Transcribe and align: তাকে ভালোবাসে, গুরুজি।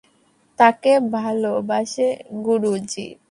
তাকে 0.59 0.91
ভালোবাসে, 1.11 2.07
গুরুজি। 2.45 3.07